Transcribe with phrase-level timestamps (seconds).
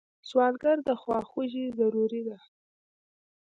[0.29, 2.37] سوالګر ته خواخوږي ضروري ده